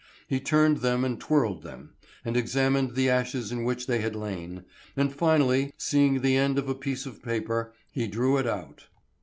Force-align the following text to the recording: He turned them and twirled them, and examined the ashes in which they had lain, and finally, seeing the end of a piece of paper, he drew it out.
He 0.27 0.39
turned 0.39 0.77
them 0.77 1.05
and 1.05 1.19
twirled 1.19 1.61
them, 1.61 1.91
and 2.25 2.35
examined 2.35 2.95
the 2.95 3.07
ashes 3.07 3.51
in 3.51 3.63
which 3.63 3.85
they 3.85 4.01
had 4.01 4.15
lain, 4.15 4.63
and 4.97 5.13
finally, 5.13 5.73
seeing 5.77 6.21
the 6.21 6.35
end 6.37 6.57
of 6.57 6.67
a 6.67 6.73
piece 6.73 7.05
of 7.05 7.21
paper, 7.21 7.71
he 7.91 8.07
drew 8.07 8.37
it 8.39 8.47
out. 8.47 8.87